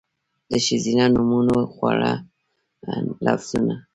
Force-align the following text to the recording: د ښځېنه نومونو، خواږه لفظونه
د 0.49 0.51
ښځېنه 0.65 1.05
نومونو، 1.13 1.57
خواږه 1.73 2.13
لفظونه 3.25 3.75